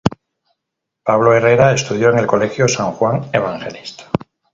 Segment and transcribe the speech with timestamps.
[1.03, 4.09] Pablo Herrera estudió en el Colegio San Juan Evangelista.